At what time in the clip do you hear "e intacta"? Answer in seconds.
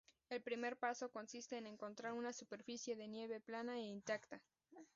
3.77-4.41